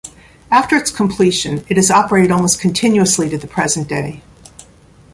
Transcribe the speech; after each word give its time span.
After 0.49 0.75
its 0.75 0.89
completion 0.89 1.63
it 1.69 1.77
has 1.77 1.91
operated 1.91 2.31
almost 2.31 2.59
continuously 2.59 3.29
to 3.29 3.37
the 3.37 3.45
present 3.45 3.87
day. 3.87 4.23